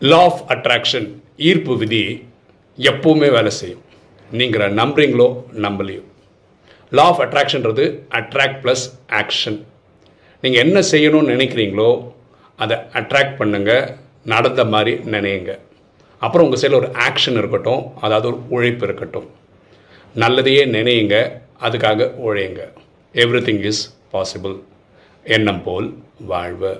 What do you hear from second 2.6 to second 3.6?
எப்பவுமே வேலை